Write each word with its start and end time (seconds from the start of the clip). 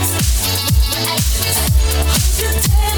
You 0.00 0.06
take 2.62 2.89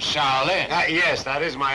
Shaolin? 0.00 0.70
Uh, 0.70 0.84
yes, 0.88 1.22
that 1.24 1.42
is 1.42 1.56
my 1.56 1.74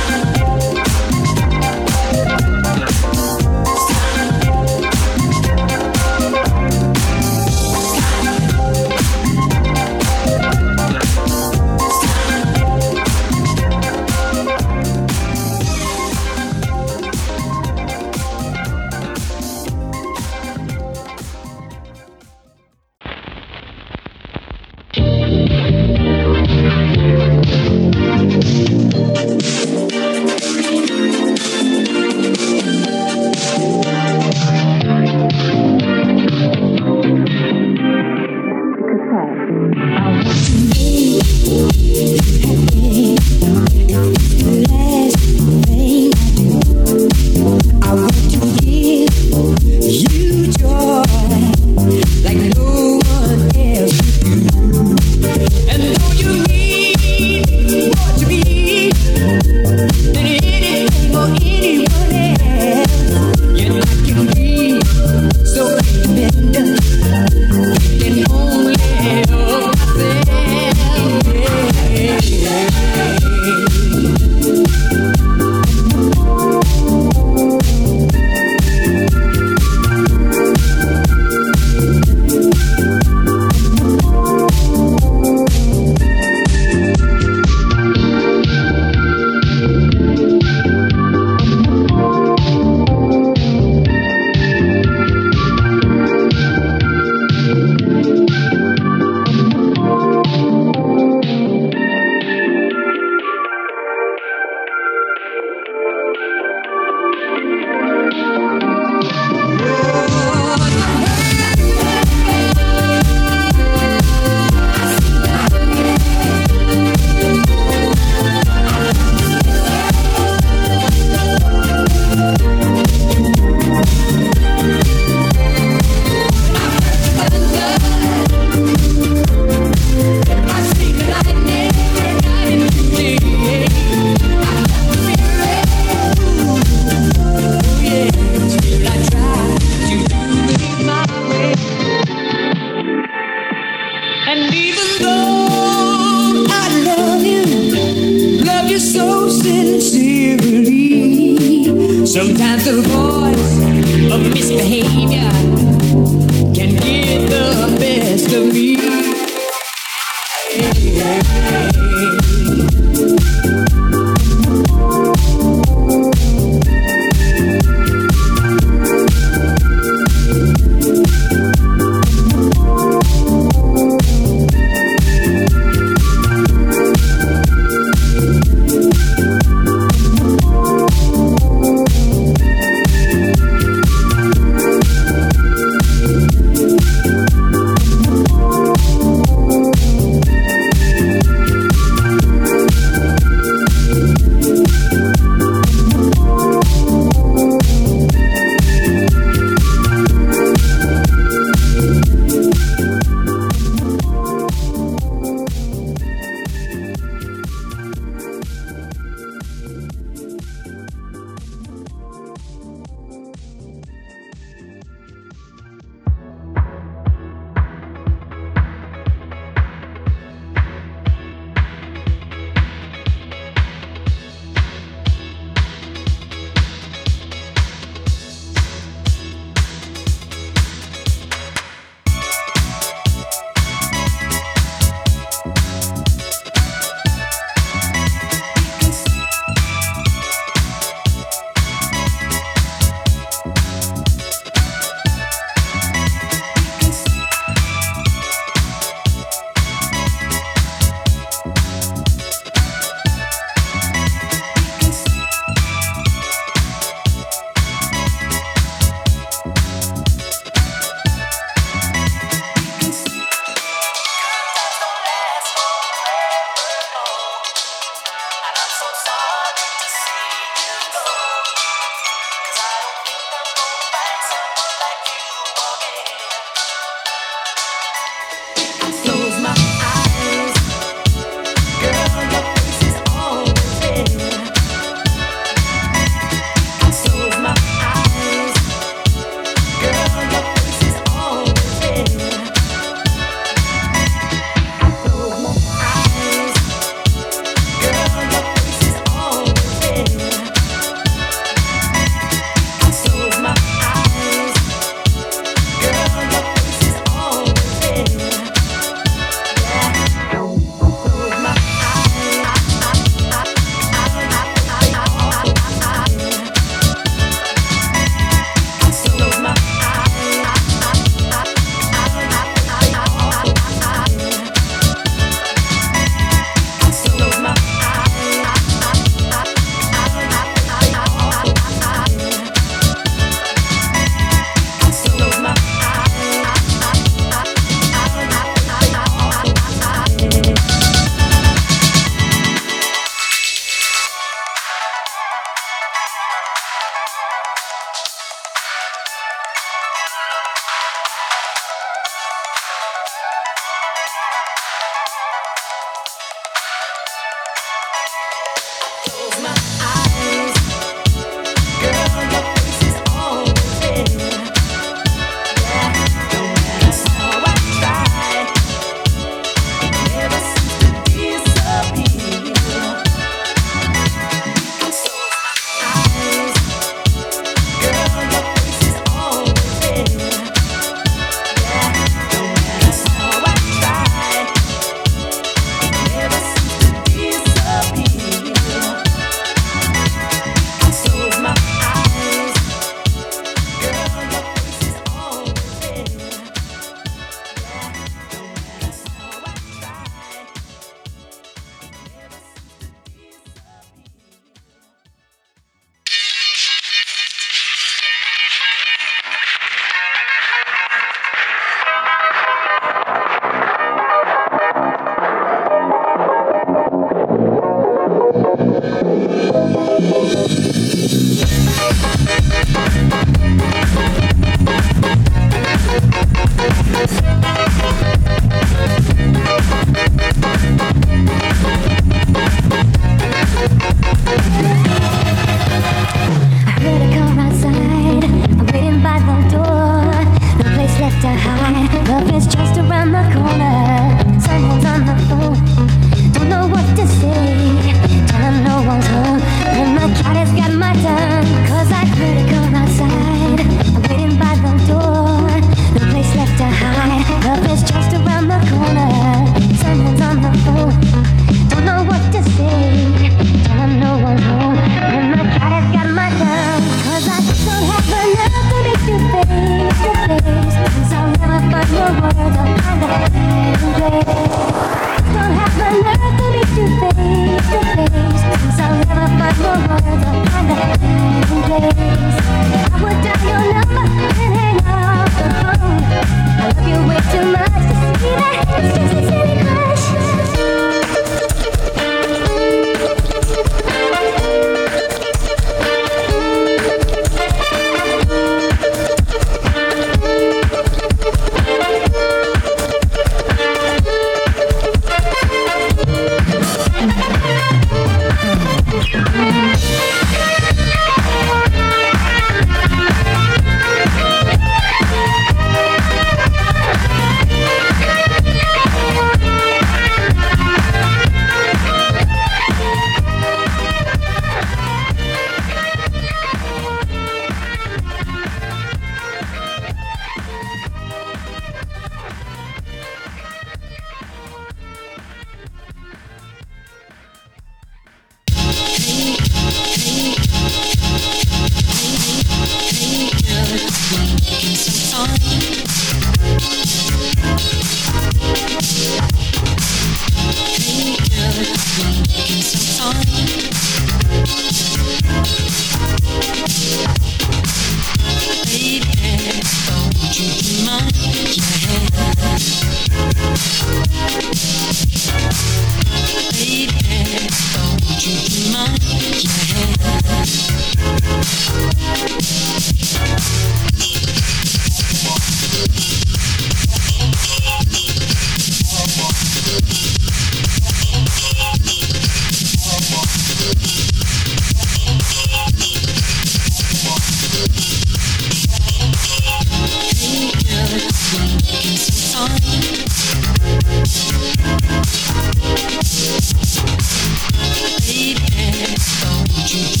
Easy. 599.62 600.00